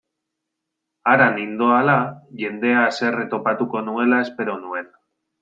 Hara 1.11 1.27
nindoala, 1.35 1.97
jendea 2.41 2.81
haserre 2.87 3.27
topatuko 3.35 3.85
nuela 3.91 4.25
espero 4.27 4.59
nuen. 4.65 4.91